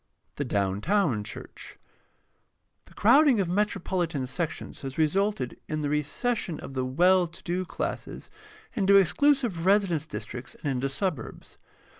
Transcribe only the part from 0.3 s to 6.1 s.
The downtown church.— The crowding of metropolitan sections has resulted in the